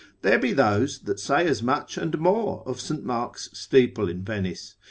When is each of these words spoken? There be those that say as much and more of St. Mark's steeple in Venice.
There 0.23 0.39
be 0.39 0.51
those 0.51 0.97
that 1.01 1.19
say 1.19 1.45
as 1.45 1.61
much 1.61 1.95
and 1.95 2.17
more 2.17 2.63
of 2.65 2.81
St. 2.81 3.05
Mark's 3.05 3.51
steeple 3.53 4.09
in 4.09 4.23
Venice. 4.23 4.73